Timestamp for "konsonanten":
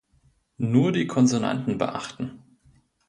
1.05-1.77